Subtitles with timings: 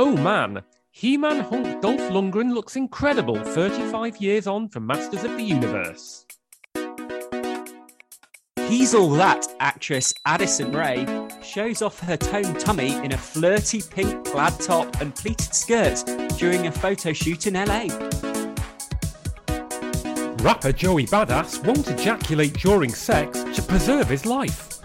[0.00, 5.36] Oh man, He Man hunk Dolph Lundgren looks incredible 35 years on from Masters of
[5.36, 6.24] the Universe.
[8.68, 11.04] He's All That actress Addison Rae
[11.42, 16.04] shows off her toned tummy in a flirty pink plaid top and pleated skirts
[16.38, 17.88] during a photo shoot in LA.
[20.44, 24.77] Rapper Joey Badass won't ejaculate during sex to preserve his life.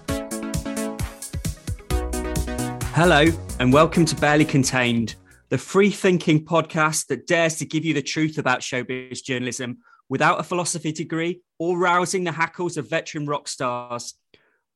[2.95, 3.25] Hello,
[3.59, 5.15] and welcome to Barely Contained,
[5.49, 9.79] the free thinking podcast that dares to give you the truth about showbiz journalism
[10.09, 14.13] without a philosophy degree or rousing the hackles of veteran rock stars.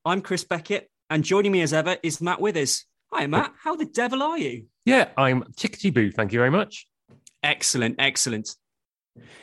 [0.04, 2.86] I'm Chris Beckett, and joining me as ever is Matt Withers.
[3.14, 3.54] Hi, Matt.
[3.62, 4.66] How the devil are you?
[4.84, 6.12] Yeah, I'm Chickadee Boo.
[6.12, 6.88] Thank you very much.
[7.44, 8.50] Excellent, excellent.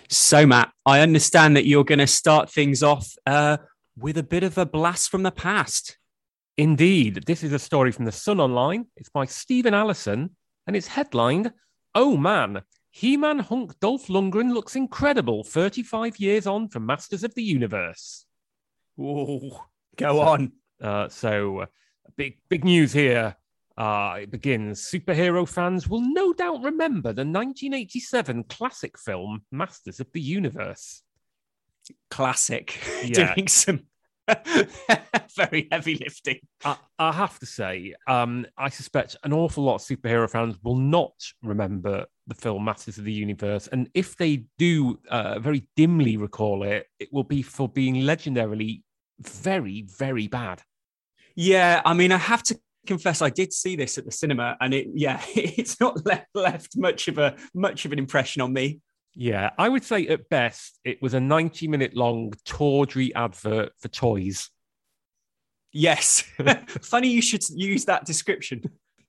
[0.09, 3.59] So, Matt, I understand that you're going to start things off uh,
[3.97, 5.97] with a bit of a blast from the past.
[6.57, 8.87] Indeed, this is a story from the Sun Online.
[8.97, 10.31] It's by Stephen Allison,
[10.67, 11.53] and it's headlined
[11.97, 17.35] Oh man, He Man hunk Dolph Lundgren looks incredible 35 years on from Masters of
[17.35, 18.27] the Universe.
[18.97, 19.65] Whoa,
[19.97, 20.53] go on.
[20.83, 21.67] Uh, so, uh,
[22.17, 23.37] big, big news here.
[23.77, 24.81] Uh, it begins.
[24.83, 31.03] Superhero fans will no doubt remember the 1987 classic film Masters of the Universe.
[32.11, 32.79] Classic.
[33.05, 33.35] Yeah.
[33.35, 33.81] Doing some
[35.37, 36.39] very heavy lifting.
[36.65, 40.77] I, I have to say, um, I suspect an awful lot of superhero fans will
[40.77, 43.69] not remember the film Masters of the Universe.
[43.69, 48.83] And if they do uh, very dimly recall it, it will be for being legendarily
[49.21, 50.63] very, very bad.
[51.37, 54.73] Yeah, I mean, I have to confess, I did see this at the cinema, and
[54.73, 58.81] it, yeah, it's not left left much of a much of an impression on me.
[59.15, 63.89] Yeah, I would say at best it was a 90 minute long tawdry advert for
[63.89, 64.51] toys.
[65.73, 66.23] Yes,
[66.83, 68.63] funny you should use that description.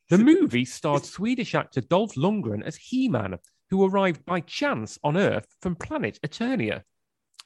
[0.09, 3.38] The movie starred Swedish actor Dolph Lundgren as He Man,
[3.70, 6.84] who arrived by chance on Earth from planet Eternia.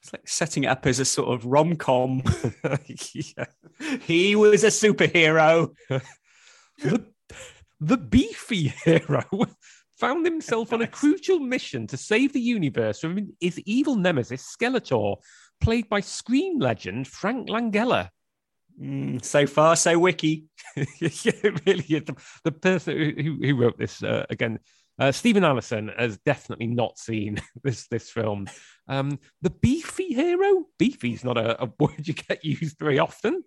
[0.01, 2.23] It's like setting it up as a sort of rom com.
[3.13, 3.45] yeah.
[4.01, 5.73] He was a superhero.
[6.81, 7.05] the,
[7.79, 9.23] the beefy hero
[9.99, 15.17] found himself on a crucial mission to save the universe from his evil nemesis Skeletor,
[15.59, 18.09] played by screen legend Frank Langella.
[18.81, 20.45] Mm, so far, so wiki.
[20.75, 22.03] yeah, it really is.
[22.05, 22.15] The,
[22.45, 24.59] the person who, who wrote this uh, again,
[24.97, 28.47] uh, Stephen Allison, has definitely not seen this this film.
[28.87, 33.43] Um, the beefy hero, beefy's not a, a word you get used very often.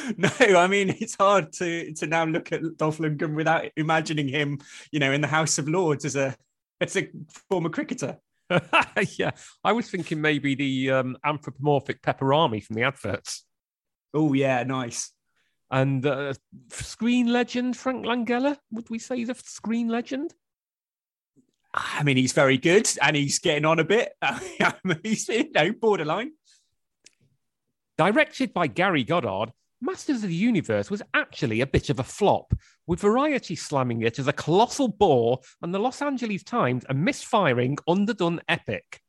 [0.16, 4.58] No, I mean it's hard to to now look at Dolph Lundgren without imagining him,
[4.90, 6.34] you know, in the House of Lords as a
[6.80, 7.08] as a
[7.48, 8.18] former cricketer.
[9.18, 9.30] yeah,
[9.64, 13.44] I was thinking maybe the um, anthropomorphic Pepperami from the adverts.
[14.14, 15.10] Oh yeah, nice.
[15.70, 16.34] And uh,
[16.68, 20.34] screen legend Frank Langella, would we say he's a screen legend?
[21.72, 24.12] I mean, he's very good, and he's getting on a bit.
[25.02, 26.32] he's you know borderline.
[27.96, 29.52] Directed by Gary Goddard,
[29.84, 32.54] Masters of the Universe was actually a bit of a flop,
[32.86, 37.76] with Variety slamming it as a colossal bore and the Los Angeles Times a misfiring,
[37.88, 39.00] underdone epic.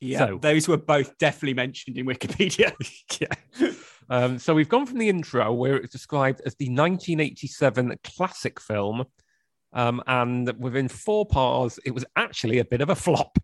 [0.00, 2.72] Yeah, So- those were both definitely mentioned in Wikipedia.
[3.20, 3.70] yeah.
[4.08, 9.04] Um, so we've gone from the intro where it's described as the 1987 classic film,
[9.72, 13.38] um, and within four parts, it was actually a bit of a flop.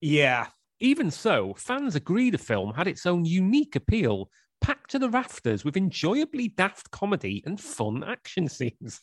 [0.00, 0.48] yeah,
[0.80, 4.28] Even so, fans agree the film had its own unique appeal,
[4.62, 9.00] packed to the rafters with enjoyably daft comedy and fun action scenes.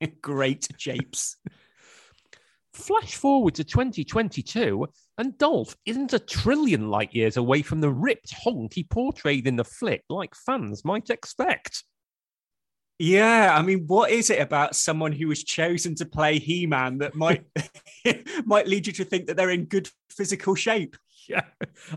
[0.20, 1.36] great japes.
[2.74, 4.86] Flash forward to 2022,
[5.16, 9.56] and Dolph isn't a trillion light years away from the ripped honk he portrayed in
[9.56, 11.82] the flick, like fans might expect.
[12.98, 17.14] Yeah, I mean, what is it about someone who was chosen to play He-Man that
[17.14, 17.44] might
[18.44, 20.96] might lead you to think that they're in good physical shape?
[21.28, 21.42] Yeah.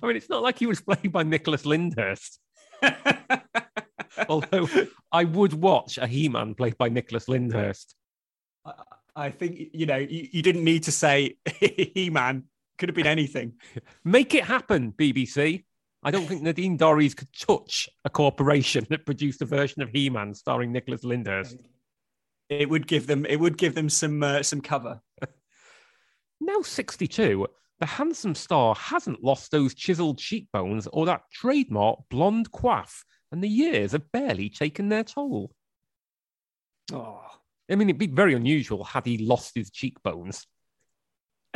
[0.03, 2.37] I mean, it's not like he was played by Nicholas Lyndhurst.
[4.29, 4.67] Although
[5.11, 7.95] I would watch a He Man played by Nicholas Lyndhurst.
[9.15, 12.45] I think you know you, you didn't need to say He-Man.
[12.77, 13.53] Could have been anything.
[14.03, 15.65] Make it happen, BBC.
[16.03, 20.09] I don't think Nadine Dorries could touch a corporation that produced a version of He
[20.09, 21.57] Man starring Nicholas Lyndhurst.
[22.49, 23.25] It would give them.
[23.25, 25.01] It would give them some uh, some cover.
[26.39, 27.45] Now 62,
[27.81, 33.49] the handsome star hasn't lost those chiseled cheekbones or that trademark blonde coif, and the
[33.49, 35.51] years have barely taken their toll.
[36.93, 37.21] Oh.
[37.69, 40.45] I mean, it'd be very unusual had he lost his cheekbones.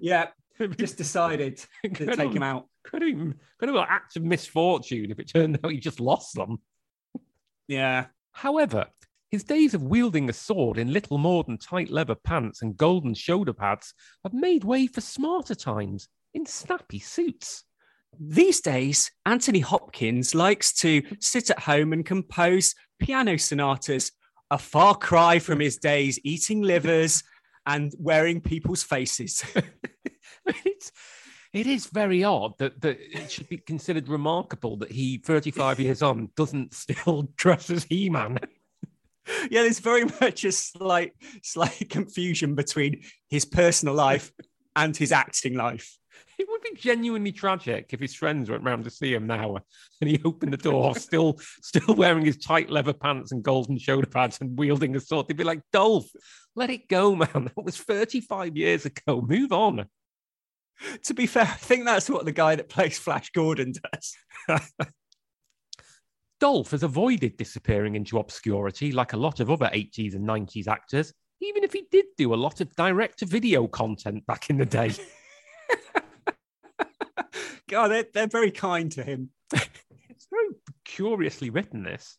[0.00, 0.28] yeah,
[0.76, 2.66] just decided to take him out.
[2.82, 6.34] Could have, could have an act of misfortune if it turned out he just lost
[6.34, 6.58] them.
[7.68, 8.06] Yeah.
[8.32, 8.86] However,
[9.30, 13.14] His days of wielding a sword in little more than tight leather pants and golden
[13.14, 13.94] shoulder pads
[14.24, 17.62] have made way for smarter times in snappy suits.
[18.18, 24.10] These days, Anthony Hopkins likes to sit at home and compose piano sonatas,
[24.50, 27.22] a far cry from his days eating livers
[27.66, 29.44] and wearing people's faces.
[30.46, 30.90] it's,
[31.52, 36.02] it is very odd that, that it should be considered remarkable that he, 35 years
[36.02, 38.40] on, doesn't still dress as He Man.
[39.50, 44.32] yeah, there's very much a slight, slight confusion between his personal life
[44.76, 45.96] and his acting life.
[46.38, 49.58] It would be genuinely tragic if his friends went round to see him now
[50.00, 54.06] and he opened the door, still still wearing his tight leather pants and golden shoulder
[54.06, 55.28] pads and wielding a sword.
[55.28, 56.08] They'd be like, Dolph,
[56.56, 57.50] let it go, man.
[57.56, 59.20] That was 35 years ago.
[59.20, 59.86] Move on.
[61.04, 64.16] To be fair, I think that's what the guy that plays Flash Gordon does.
[66.40, 71.12] Dolph has avoided disappearing into obscurity like a lot of other 80s and 90s actors,
[71.40, 74.64] even if he did do a lot of direct to video content back in the
[74.64, 74.92] day.
[77.68, 79.30] God, they're, they're very kind to him.
[79.52, 80.48] it's very
[80.84, 82.16] curiously written, this.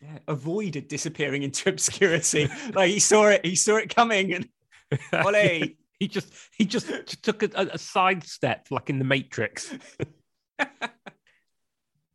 [0.00, 2.48] Yeah, avoided disappearing into obscurity.
[2.74, 4.48] like he saw it, he saw it coming, and
[5.12, 5.76] Ollie.
[5.98, 6.88] he just he just
[7.22, 9.74] took a, a side step, like in the Matrix.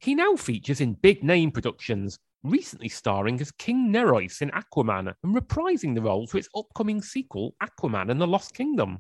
[0.06, 5.36] He now features in big name productions, recently starring as King Nereus in Aquaman and
[5.36, 9.00] reprising the role for its upcoming sequel, Aquaman and the Lost Kingdom.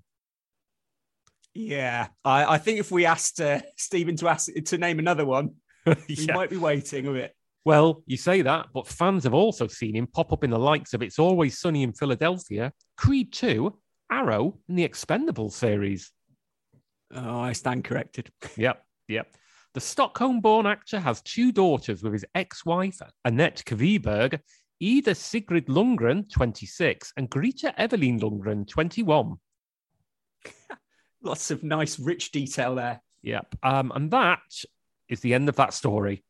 [1.54, 5.52] Yeah, I, I think if we asked uh, Stephen to ask to name another one,
[5.86, 5.94] yeah.
[6.08, 7.36] he might be waiting a bit.
[7.66, 10.96] Well, you say that, but fans have also seen him pop up in the likes
[10.96, 13.78] of It's Always Sunny in Philadelphia, Creed 2,
[14.12, 16.12] Arrow, and the Expendables series.
[17.14, 18.32] Oh, I stand corrected.
[18.58, 19.28] Yep, yep.
[19.76, 24.40] The Stockholm born actor has two daughters with his ex wife, Anette Qviberg,
[24.82, 29.36] Ida Sigrid Lundgren, 26, and Greta Evelyn Lundgren, 21.
[31.22, 33.02] Lots of nice, rich detail there.
[33.24, 33.54] Yep.
[33.64, 34.40] Um, and that
[35.10, 36.24] is the end of that story.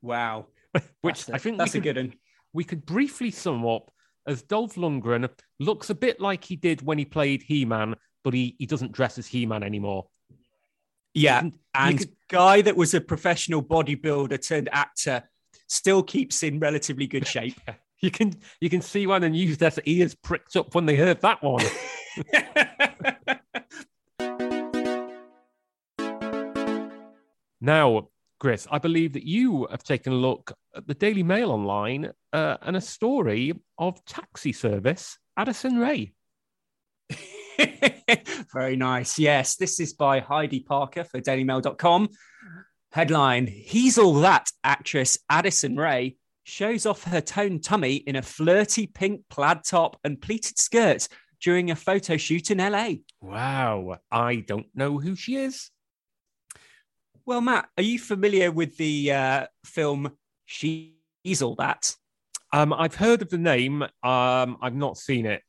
[0.00, 0.46] Wow.
[1.00, 2.14] Which I think that's could, a good one.
[2.52, 3.90] We could briefly sum up
[4.28, 8.34] as Dolph Lundgren looks a bit like he did when he played He Man, but
[8.34, 10.06] he, he doesn't dress as He Man anymore.
[11.14, 11.48] Yeah.
[11.74, 12.12] And could...
[12.28, 15.22] guy that was a professional bodybuilder turned actor
[15.68, 17.58] still keeps in relatively good shape.
[18.00, 21.20] you can you can see why the news their ears pricked up when they heard
[21.22, 21.64] that one.
[27.64, 28.08] Now,
[28.40, 32.58] Chris, I believe that you have taken a look at the Daily Mail online uh,
[32.60, 36.12] and a story of taxi service Addison Rae.
[38.52, 39.18] Very nice.
[39.18, 42.08] Yes, this is by Heidi Parker for dailymail.com.
[42.92, 48.86] Headline He's All That actress Addison Rae shows off her toned tummy in a flirty
[48.86, 51.08] pink plaid top and pleated skirt
[51.40, 52.90] during a photo shoot in LA.
[53.20, 53.98] Wow.
[54.10, 55.70] I don't know who she is.
[57.26, 60.12] Well, Matt, are you familiar with the uh, film
[60.44, 61.94] She's All That?
[62.52, 63.82] Um, I've heard of the name.
[63.82, 65.42] Um, I've not seen it.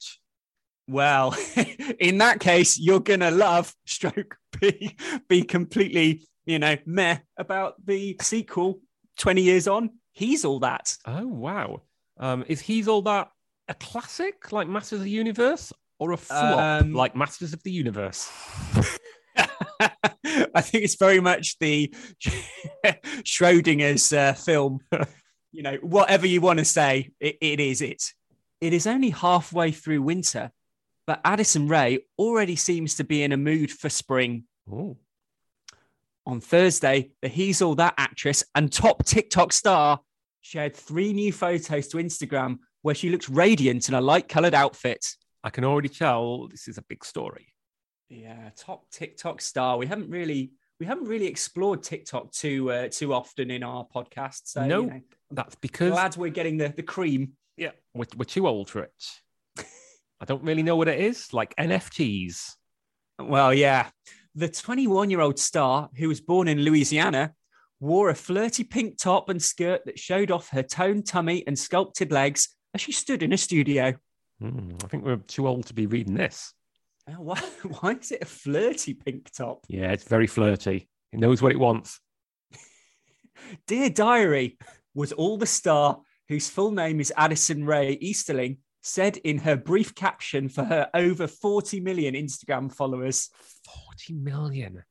[0.87, 1.35] Well,
[1.99, 4.95] in that case, you're gonna love stroke be
[5.27, 8.79] be completely, you know, meh about the sequel.
[9.17, 10.95] Twenty years on, he's all that.
[11.05, 11.81] Oh wow!
[12.17, 13.29] Um, is he's all that
[13.67, 17.71] a classic like Masters of the Universe or a flop um, like Masters of the
[17.71, 18.29] Universe?
[20.53, 21.93] I think it's very much the
[23.23, 24.79] Schrodinger's uh, film.
[25.51, 28.03] you know, whatever you want to say, it, it is it.
[28.61, 30.51] It is only halfway through winter,
[31.07, 34.45] but Addison Rae already seems to be in a mood for spring.
[34.69, 34.97] Ooh.
[36.25, 39.99] On Thursday, the He's All That actress and top TikTok star
[40.41, 45.05] shared three new photos to Instagram where she looks radiant in a light colored outfit.
[45.43, 47.47] I can already tell this is a big story.
[48.09, 49.77] Yeah, top TikTok star.
[49.77, 54.41] We haven't really we haven't really explored TikTok too uh, too often in our podcast.
[54.45, 57.33] So no, you know, that's because glad we're getting the the cream.
[57.57, 58.93] Yeah, we're, we're too old for it.
[60.19, 62.53] I don't really know what it is, like NFTs.
[63.19, 63.89] Well, yeah.
[64.35, 67.33] The 21 year old star, who was born in Louisiana,
[67.79, 72.11] wore a flirty pink top and skirt that showed off her toned tummy and sculpted
[72.11, 73.93] legs as she stood in a studio.
[74.41, 76.53] Mm, I think we're too old to be reading this.
[77.17, 77.39] Why,
[77.79, 79.65] why is it a flirty pink top?
[79.67, 80.89] Yeah, it's very flirty.
[81.11, 81.99] It knows what it wants.
[83.67, 84.57] Dear Diary
[84.93, 89.95] was all the star, whose full name is Addison Rae Easterling, said in her brief
[89.95, 93.31] caption for her over 40 million Instagram followers.
[93.87, 94.83] 40 million.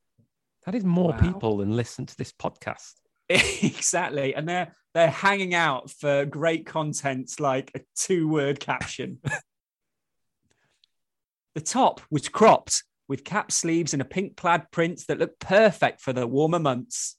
[0.67, 1.21] That is more wow.
[1.21, 2.95] people than listen to this podcast.
[3.29, 4.35] exactly.
[4.35, 9.19] And they're they're hanging out for great content like a two-word caption.
[11.55, 16.01] the top was cropped with cap sleeves and a pink plaid print that looked perfect
[16.01, 17.17] for the warmer months.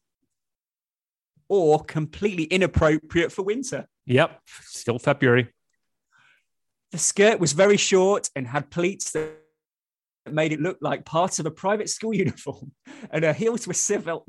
[1.47, 3.87] Or completely inappropriate for winter.
[4.07, 5.54] Yep, still February.
[6.95, 9.33] The skirt was very short and had pleats that
[10.31, 12.71] made it look like part of a private school uniform,
[13.11, 14.25] and her heels were civil,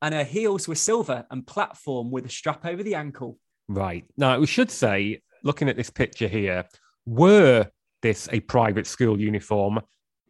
[0.00, 3.38] and her heels were silver and platform with a strap over the ankle.
[3.68, 4.06] Right.
[4.16, 6.64] Now, we should say, looking at this picture here,
[7.04, 7.66] were
[8.00, 9.78] this a private school uniform,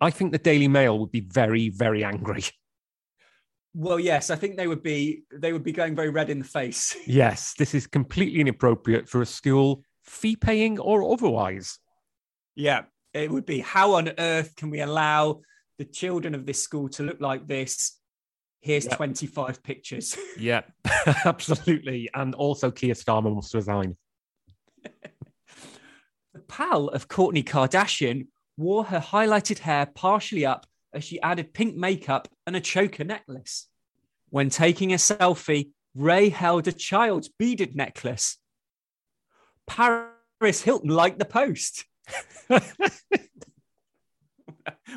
[0.00, 2.42] I think the Daily Mail would be very, very angry.
[3.72, 6.44] Well, yes, I think they would be they would be going very red in the
[6.44, 6.96] face.
[7.06, 11.78] Yes, this is completely inappropriate for a school, fee paying or otherwise.
[12.54, 15.40] Yeah, it would be how on earth can we allow
[15.78, 17.98] the children of this school to look like this
[18.66, 18.96] here's yep.
[18.96, 20.16] 25 pictures.
[20.38, 20.62] yeah,
[21.24, 22.10] absolutely.
[22.12, 23.96] And also Keir Starmer must resign.
[24.82, 31.76] the pal of Kourtney Kardashian wore her highlighted hair partially up as she added pink
[31.76, 33.68] makeup and a choker necklace.
[34.30, 38.38] When taking a selfie, Rae held a child's beaded necklace.
[39.66, 41.84] Paris Hilton liked the post.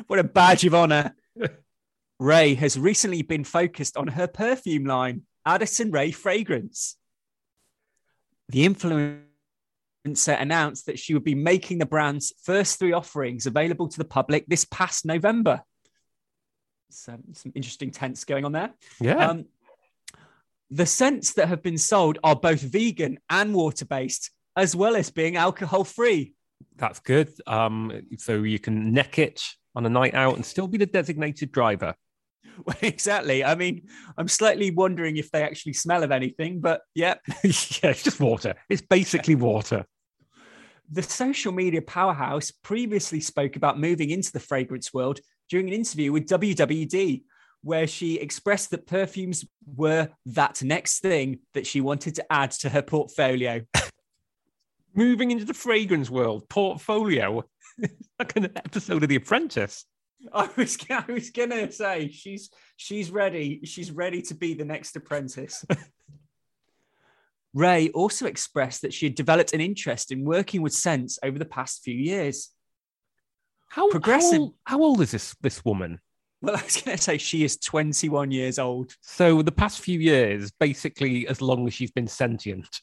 [0.06, 1.14] what a badge of honor.
[2.18, 6.96] Rae has recently been focused on her perfume line, Addison Rae Fragrance.
[8.50, 9.24] The influencer
[10.40, 14.46] announced that she would be making the brand's first three offerings available to the public
[14.46, 15.62] this past November.
[16.90, 18.74] So, some interesting tents going on there.
[19.00, 19.28] Yeah.
[19.28, 19.46] Um,
[20.70, 25.10] the scents that have been sold are both vegan and water based, as well as
[25.10, 26.34] being alcohol free.
[26.76, 27.32] That's good.
[27.46, 29.42] Um, so you can neck it
[29.74, 31.94] on a night out and still be the designated driver.
[32.66, 33.42] Well, exactly.
[33.42, 33.88] I mean,
[34.18, 37.14] I'm slightly wondering if they actually smell of anything, but yeah.
[37.28, 38.54] yeah, it's just water.
[38.68, 39.86] It's basically water.
[40.90, 46.12] The social media powerhouse previously spoke about moving into the fragrance world during an interview
[46.12, 47.22] with WWD,
[47.62, 52.68] where she expressed that perfumes were that next thing that she wanted to add to
[52.68, 53.62] her portfolio.
[55.00, 57.42] moving into the fragrance world, portfolio,
[58.18, 59.86] like an episode of The Apprentice.
[60.34, 63.60] I was I was gonna say she's she's ready.
[63.64, 65.64] She's ready to be the next apprentice.
[67.54, 71.46] Rae also expressed that she had developed an interest in working with scents over the
[71.46, 72.50] past few years.
[73.70, 74.32] How progressive?
[74.32, 76.00] How old, how old is this this woman?
[76.42, 78.94] Well, I was going to say she is 21 years old.
[79.02, 82.80] So the past few years, basically, as long as she's been sentient.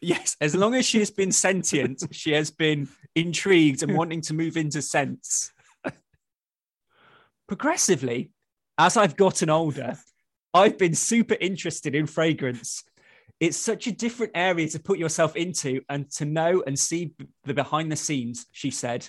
[0.00, 4.34] Yes, as long as she has been sentient, she has been intrigued and wanting to
[4.34, 5.52] move into sense.
[7.46, 8.30] progressively,
[8.78, 9.98] as I've gotten older,
[10.54, 12.82] I've been super interested in fragrance.
[13.40, 17.14] It's such a different area to put yourself into and to know and see
[17.44, 19.06] the behind the scenes, she said.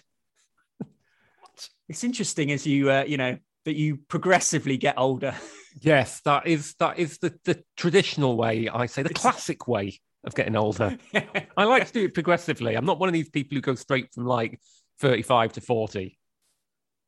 [1.88, 5.36] it's interesting as you, uh, you know, that you progressively get older.
[5.80, 10.36] Yes, that is that is the, the traditional way, I say, the classic way of
[10.36, 10.98] getting older.
[11.58, 12.76] I like to do it progressively.
[12.76, 14.60] I'm not one of these people who go straight from like
[15.00, 16.18] 35 to 40.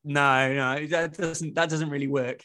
[0.03, 2.43] No, no, that doesn't that doesn't really work.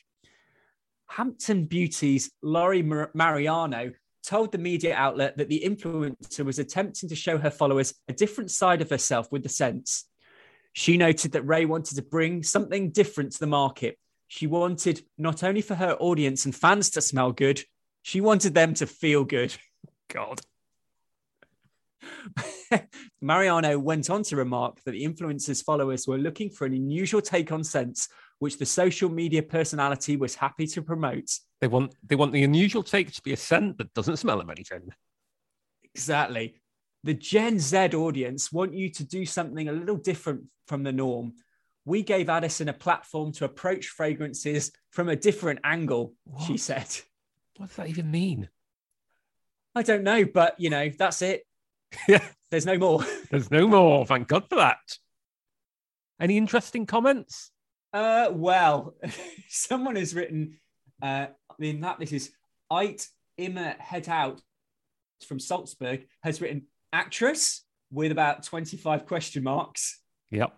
[1.09, 7.17] Hampton Beauty's Lori Mar- Mariano told the media outlet that the influencer was attempting to
[7.17, 10.05] show her followers a different side of herself with the scents.
[10.75, 13.99] She noted that Rae wanted to bring something different to the market.
[14.29, 17.65] She wanted not only for her audience and fans to smell good,
[18.03, 19.57] she wanted them to feel good.
[20.09, 20.41] God.
[23.21, 27.53] Mariano went on to remark that the influencer's followers were looking for an unusual take
[27.53, 31.31] on scents, which the social media personality was happy to promote.
[31.61, 34.51] They want they want the unusual take to be a scent that doesn't smell of
[34.51, 34.91] anything.
[35.95, 36.61] Exactly.
[37.05, 41.35] The Gen Z audience want you to do something a little different from the norm.
[41.85, 46.45] We gave Addison a platform to approach fragrances from a different angle, what?
[46.45, 46.89] she said.
[47.57, 48.49] What does that even mean?
[49.75, 51.48] I don't know, but you know, that's it.
[52.09, 52.25] Yeah.
[52.51, 53.05] There's no more.
[53.31, 54.07] There's no more.
[54.07, 54.79] Thank God for that.
[56.21, 57.51] Any interesting comments?
[57.93, 58.95] Uh, well,
[59.49, 60.59] someone has written
[61.03, 62.31] uh, I mean, that this is
[62.73, 64.41] Ait Immer Head Out
[65.27, 70.01] from Salzburg has written actress with about 25 question marks.
[70.31, 70.55] Yep.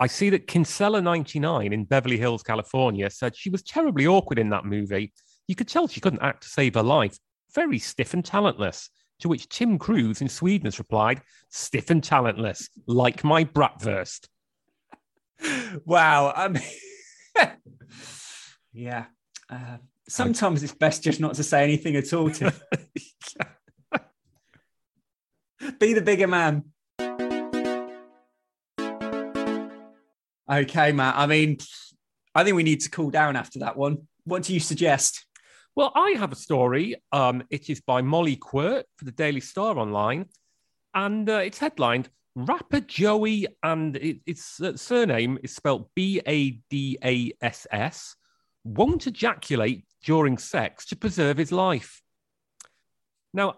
[0.00, 4.64] I see that Kinsella99 in Beverly Hills, California said she was terribly awkward in that
[4.64, 5.12] movie.
[5.48, 7.18] You could tell she couldn't act to save her life.
[7.54, 8.88] Very stiff and talentless.
[9.20, 14.28] To which Tim Cruise in Sweden has replied, stiff and talentless, like my bratwurst.
[15.84, 16.32] wow.
[16.36, 16.62] I mean,
[18.72, 19.06] yeah.
[19.48, 22.30] Uh, Sometimes it's best just not to say anything at all.
[22.30, 22.54] To
[25.80, 26.64] be the bigger man.
[30.48, 31.16] Okay, Matt.
[31.16, 31.58] I mean,
[32.36, 34.06] I think we need to cool down after that one.
[34.24, 35.25] What do you suggest?
[35.76, 36.96] Well, I have a story.
[37.12, 40.24] Um, it is by Molly Quirk for the Daily Star Online,
[40.94, 46.52] and uh, it's headlined "Rapper Joey," and it, its uh, surname is spelled B A
[46.70, 48.16] D A S S.
[48.64, 52.00] Won't ejaculate during sex to preserve his life.
[53.34, 53.56] Now,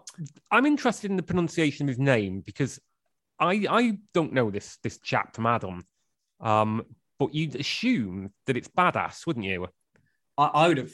[0.51, 2.81] I'm interested in the pronunciation of his name because
[3.39, 5.85] I I don't know this this chap from Adam,
[6.41, 6.83] um,
[7.17, 9.69] but you'd assume that it's badass, wouldn't you?
[10.37, 10.91] I, I would have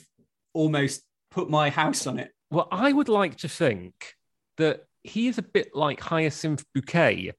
[0.54, 2.30] almost put my house on it.
[2.50, 4.14] Well, I would like to think
[4.58, 7.32] that he is a bit like Hyacinth Bouquet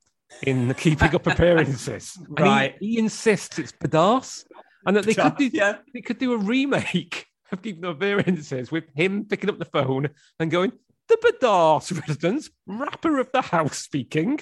[0.43, 2.17] in the Keeping Up Appearances.
[2.17, 2.75] And he- Right.
[2.79, 4.43] He, insists it's badass,
[4.85, 5.77] and that they could do yeah.
[5.93, 10.09] they could do a remake of Keeping Up Appearances with him picking up the phone
[10.39, 10.71] and going,
[11.07, 14.39] "The badass residence, rapper of the house speaking."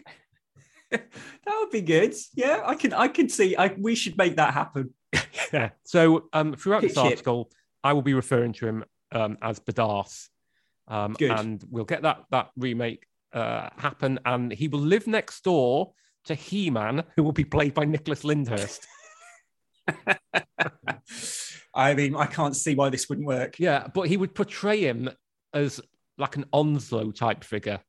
[0.92, 1.10] That
[1.60, 2.14] would be good.
[2.36, 2.94] Yeah, I can.
[2.94, 3.56] I can see.
[3.56, 4.94] I we should make that happen.
[5.54, 5.70] Yeah.
[5.84, 7.12] So um, throughout this Pitch it.
[7.12, 7.52] article,
[7.84, 8.84] I will be referring to him
[9.16, 10.28] um, as Badass,
[10.88, 14.20] um, and we'll get that that remake uh, happen.
[14.26, 15.94] And he will live next door
[16.26, 18.86] to He Man, who will be played by Nicholas Lyndhurst.
[21.74, 23.60] I mean, I can't see why this wouldn't work.
[23.60, 25.10] yeah, but he would portray him
[25.54, 25.82] as
[26.18, 27.80] like an Onslow type figure.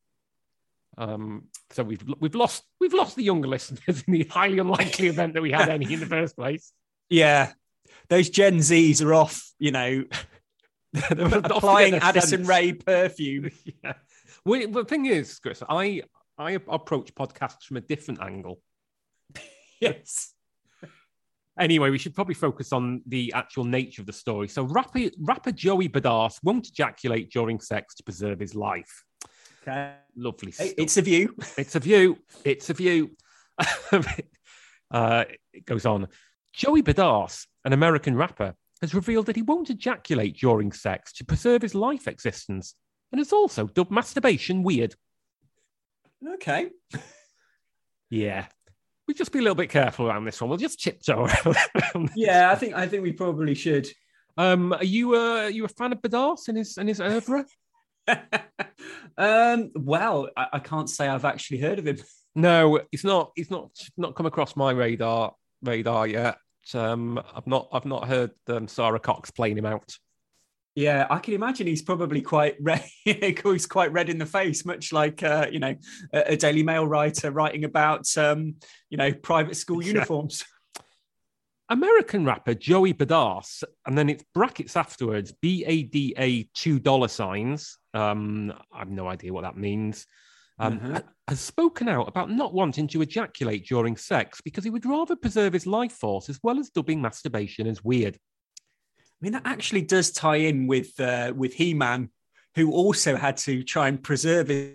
[0.99, 5.35] Um, so we've we've lost we've lost the younger listeners in the highly unlikely event
[5.35, 6.73] that we had any in the first place.
[7.11, 7.53] Yeah,
[8.09, 9.53] those Gen Zs are off.
[9.59, 10.05] You know,
[11.11, 12.47] applying Addison.
[12.47, 13.51] Rae perfume.
[13.85, 13.95] yeah.
[14.45, 16.03] Well, the thing is, Chris, I
[16.39, 18.61] I approach podcasts from a different angle.
[19.79, 20.33] Yes.
[21.59, 24.49] Anyway, we should probably focus on the actual nature of the story.
[24.49, 29.05] So, rapper, rapper Joey Badass won't ejaculate during sex to preserve his life.
[29.63, 29.93] Okay.
[30.17, 30.73] Lovely stuff.
[30.79, 31.35] It's a view.
[31.59, 32.17] It's a view.
[32.43, 33.11] It's a view.
[34.91, 36.09] uh, it goes on.
[36.55, 41.63] Joey Badass, an American rapper, has revealed that he won't ejaculate during sex to preserve
[41.63, 42.75] his life existence,
[43.13, 44.95] and has also dubbed masturbation weird.
[46.35, 46.71] Okay.
[48.11, 48.47] Yeah.
[49.09, 50.49] We just be a little bit careful around this one.
[50.49, 52.11] We'll just tiptoe around.
[52.17, 53.87] Yeah, I think I think we probably should.
[54.37, 57.47] Um, are you uh, are you a fan of Badass and his and his oeuvre?
[59.19, 61.99] um, well, I, I can't say I've actually heard of him.
[62.35, 63.33] No, it's not.
[63.37, 66.39] It's not not come across my radar radar yet.
[66.75, 69.97] Um, I've not I've not heard um, Sara Cox playing him out.
[70.75, 72.85] Yeah, I can imagine he's probably quite red.
[73.05, 75.75] he's quite red in the face, much like uh, you know
[76.13, 78.57] a, a Daily Mail writer writing about um,
[78.91, 79.93] you know private school Yeah.
[79.95, 80.45] uniforms.
[81.69, 87.09] American rapper Joey Badass, and then it's brackets afterwards B A D A two dollar
[87.09, 87.79] signs.
[87.93, 90.07] Um, I have no idea what that means.
[90.59, 91.03] Um, Mhm.
[91.29, 95.53] Has spoken out about not wanting to ejaculate during sex because he would rather preserve
[95.53, 98.17] his life force as well as dubbing masturbation as weird.
[98.99, 102.11] I mean, that actually does tie in with uh, with He Man,
[102.55, 104.75] who also had to try and preserve his,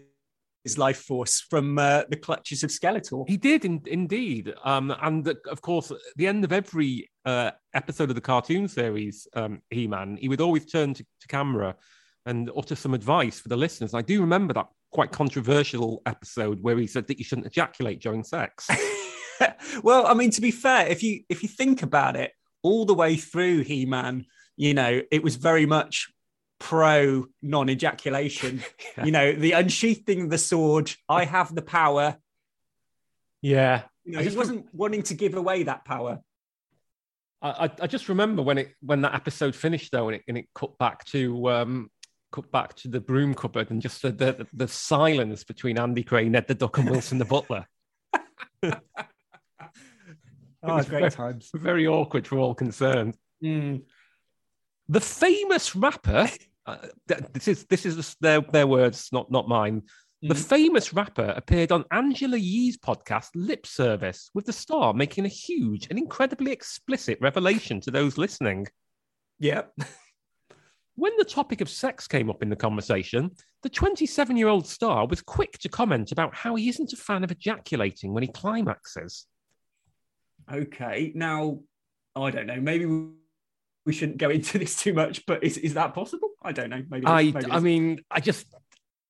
[0.64, 3.28] his life force from uh, the clutches of Skeletor.
[3.28, 7.52] He did in, indeed, um, and uh, of course, at the end of every uh,
[7.74, 11.76] episode of the cartoon series, um, He Man, he would always turn to, to camera
[12.26, 13.94] and utter some advice for the listeners.
[13.94, 18.24] I do remember that quite controversial episode where he said that you shouldn't ejaculate during
[18.24, 18.68] sex.
[19.84, 22.94] well, I mean, to be fair, if you if you think about it, all the
[22.94, 24.26] way through He Man,
[24.56, 26.10] you know, it was very much
[26.60, 28.64] pro non-ejaculation.
[28.98, 29.06] Yeah.
[29.06, 30.94] You know, the unsheathing the sword.
[31.08, 32.18] I have the power.
[33.42, 36.20] yeah, You know, he just wasn't wanting to give away that power.
[37.42, 40.38] I, I- I just remember when it when that episode finished though, and it and
[40.38, 41.90] it cut back to um,
[42.32, 46.32] cut back to the broom cupboard and just the the, the silence between Andy Crane,
[46.34, 47.66] Ned the Duck, and Wilson the Butler.
[50.64, 51.50] Oh, was great very- times.
[51.56, 53.18] Very awkward for all concerned.
[53.44, 53.82] Mm.
[54.90, 56.30] The famous rapper.
[56.68, 56.78] Uh,
[57.34, 59.82] this is this is their their words, not not mine.
[60.22, 60.46] The Mhm.
[60.50, 65.88] famous rapper appeared on Angela Yee's podcast Lip Service, with the star making a huge
[65.90, 68.68] and incredibly explicit revelation to those listening.
[69.40, 69.64] Yeah.
[71.02, 73.32] When the topic of sex came up in the conversation,
[73.64, 77.24] the 27 year old star was quick to comment about how he isn't a fan
[77.24, 79.26] of ejaculating when he climaxes.
[80.54, 81.12] Okay.
[81.16, 81.62] Now,
[82.16, 82.62] I don't know.
[82.62, 86.30] Maybe we- shouldn't go into this too much, but is, is that possible?
[86.44, 86.84] I don't know.
[86.88, 87.08] Maybe.
[87.08, 88.46] I, maybe I mean, I just,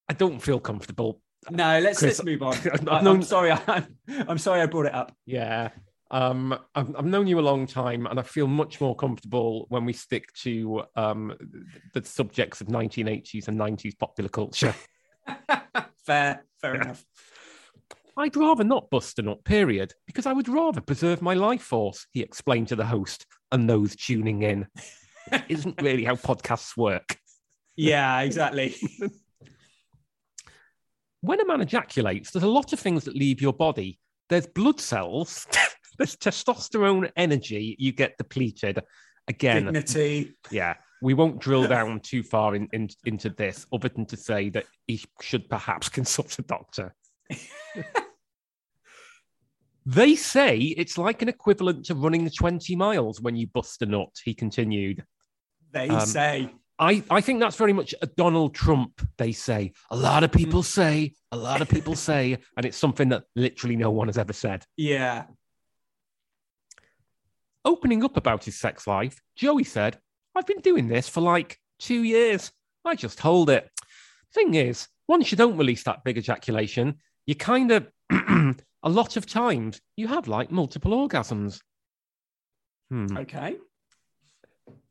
[0.07, 1.21] I don't feel comfortable.
[1.49, 1.77] no.
[1.81, 2.55] Let's Chris, let's move on.
[2.87, 3.51] I, am sorry.
[3.67, 3.85] I,
[4.29, 4.61] I'm sorry.
[4.61, 5.13] I brought it up.
[5.25, 5.71] Yeah.
[6.11, 9.85] Um, I've, I've, known you a long time, and I feel much more comfortable when
[9.85, 11.33] we stick to um,
[11.93, 14.75] the subjects of 1980s and 90s popular culture.
[16.05, 17.05] fair, fair enough.
[18.17, 22.05] I'd rather not bust a nut, period, because I would rather preserve my life force,
[22.11, 24.67] he explained to the host and those tuning in.
[25.47, 27.17] isn't really how podcasts work.
[27.75, 28.75] Yeah, exactly.
[31.21, 33.99] when a man ejaculates, there's a lot of things that leave your body.
[34.29, 35.47] There's blood cells,
[35.97, 38.81] there's testosterone energy, you get depleted.
[39.27, 40.33] Again, dignity.
[40.49, 44.49] Yeah, we won't drill down too far in, in, into this, other than to say
[44.49, 46.95] that he should perhaps consult a doctor.
[49.85, 54.09] they say it's like an equivalent to running 20 miles when you bust a nut,
[54.23, 55.03] he continued.
[55.71, 56.49] They um, say.
[56.77, 59.73] I, I think that's very much a Donald Trump, they say.
[59.91, 60.65] A lot of people mm.
[60.65, 64.33] say, a lot of people say, and it's something that literally no one has ever
[64.33, 64.65] said.
[64.77, 65.25] Yeah.
[67.63, 69.99] Opening up about his sex life, Joey said,
[70.35, 72.51] I've been doing this for like two years.
[72.85, 73.69] I just hold it.
[74.33, 76.95] Thing is, once you don't release that big ejaculation,
[77.25, 78.55] you kind of, a
[78.89, 81.59] lot of times, you have like multiple orgasms.
[82.89, 83.17] Hmm.
[83.17, 83.57] Okay.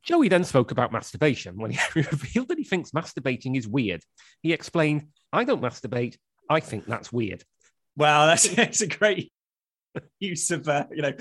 [0.03, 4.01] Joey then spoke about masturbation when he revealed that he thinks masturbating is weird.
[4.41, 6.17] He explained, I don't masturbate.
[6.49, 7.43] I think that's weird.
[7.95, 9.31] Well, that's, that's a great
[10.19, 11.13] use of, uh, you know,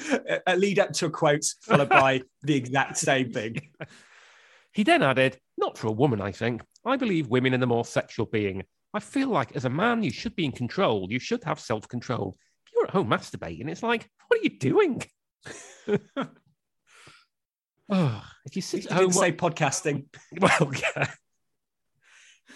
[0.47, 3.61] a lead up to a quote followed by the exact same thing.
[4.73, 6.63] He then added, Not for a woman, I think.
[6.87, 8.63] I believe women are the more sexual being.
[8.95, 11.09] I feel like as a man, you should be in control.
[11.11, 12.37] You should have self control.
[12.65, 15.03] If you're at home masturbating, it's like, What are you doing?
[17.93, 20.05] Oh, if you sit at home, say podcasting.
[20.39, 21.11] Well, yeah.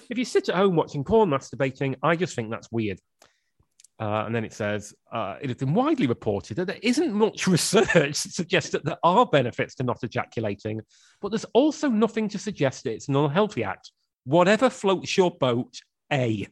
[0.08, 3.00] If you sit at home watching porn masturbating, I just think that's weird.
[4.00, 7.46] Uh, and then it says uh, it has been widely reported that there isn't much
[7.46, 10.80] research to suggest that there are benefits to not ejaculating,
[11.20, 13.92] but there's also nothing to suggest that it's an unhealthy act.
[14.24, 15.78] Whatever floats your boat,
[16.12, 16.48] A.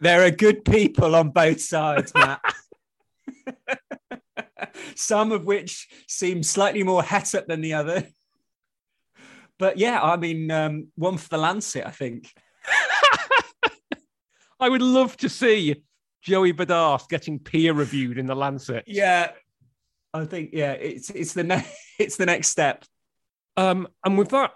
[0.00, 2.40] There are good people on both sides, Matt.
[4.94, 8.06] some of which seem slightly more het up than the other.
[9.58, 12.32] But yeah, I mean, um, one for the Lancet, I think.
[14.60, 15.82] I would love to see
[16.24, 18.84] Joey Badass getting peer reviewed in the Lancet.
[18.86, 19.30] Yeah,
[20.14, 21.66] I think yeah, it's it's the ne-
[21.98, 22.84] it's the next step.
[23.56, 24.52] Um, and with that,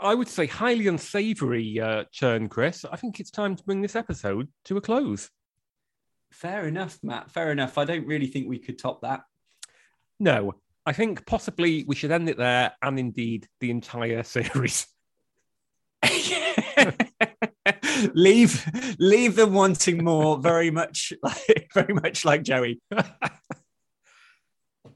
[0.00, 2.86] I would say highly unsavoury uh, churn, Chris.
[2.90, 5.30] I think it's time to bring this episode to a close.
[6.32, 7.30] Fair enough, Matt.
[7.30, 7.76] Fair enough.
[7.76, 9.22] I don't really think we could top that.
[10.18, 10.54] No,
[10.86, 14.86] I think possibly we should end it there and indeed the entire series.
[18.14, 18.64] leave
[18.98, 22.80] leave them wanting more very much like very much like Joey.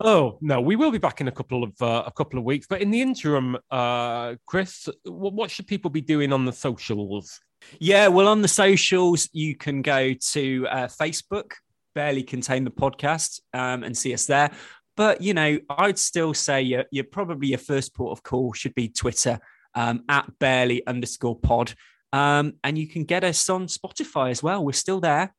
[0.01, 2.67] oh no, we will be back in a couple of uh, a couple of weeks,
[2.69, 7.41] but in the interim, uh, Chris, what, what should people be doing on the socials?
[7.81, 11.53] Yeah, well, on the socials, you can go to uh, Facebook,
[11.95, 14.51] barely contain the podcast, um, and see us there.
[14.97, 18.75] But you know, I'd still say you're, you're probably your first port of call should
[18.75, 19.39] be Twitter
[19.75, 21.75] um, at barely underscore pod,
[22.12, 24.64] um, and you can get us on Spotify as well.
[24.64, 25.35] We're still there.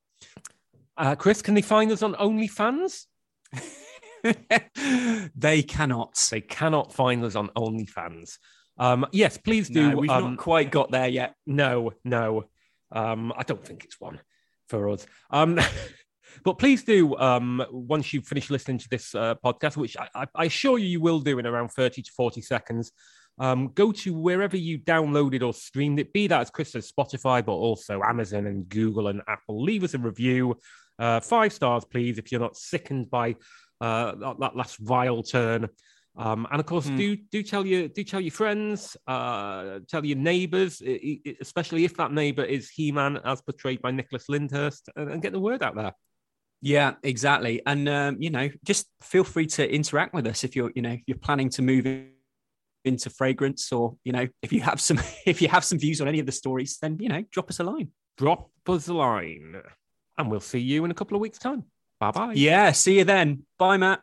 [0.96, 3.06] Uh, Chris, can they find us on OnlyFans?
[5.34, 6.28] they cannot.
[6.30, 8.38] They cannot find us on OnlyFans.
[8.78, 9.90] Um, yes, please do.
[9.90, 11.34] No, we've um, not quite got there yet.
[11.46, 12.44] No, no.
[12.92, 14.20] Um, I don't think it's one
[14.68, 15.06] for us.
[15.30, 15.58] Um,
[16.44, 20.44] But please do, um, once you've finished listening to this uh, podcast, which I, I,
[20.46, 22.92] assure you you will do in around 30 to 40 seconds,
[23.40, 27.44] um, go to wherever you downloaded or streamed it, be that, as Chris says, Spotify,
[27.44, 29.62] but also Amazon and Google and Apple.
[29.62, 30.58] Leave us a review.
[30.98, 33.34] Uh, five stars, please, if you're not sickened by
[33.80, 35.66] uh, that, that, last vile turn.
[36.18, 36.98] Um, and of course, mm.
[36.98, 40.82] do do tell your do tell your friends, uh, tell your neighbours,
[41.40, 45.40] especially if that neighbour is He-Man as portrayed by Nicholas Lyndhurst, and, and get the
[45.40, 45.94] word out there.
[46.60, 47.62] Yeah, exactly.
[47.64, 50.98] And um, you know, just feel free to interact with us if you're, you know,
[51.06, 51.86] you're planning to move
[52.84, 56.08] into fragrance, or you know, if you have some, if you have some views on
[56.08, 57.88] any of the stories, then you know, drop us a line.
[58.16, 59.56] Drop us a line,
[60.18, 61.64] and we'll see you in a couple of weeks' time.
[61.98, 62.32] Bye bye.
[62.34, 63.44] Yeah, see you then.
[63.58, 64.00] Bye, Matt.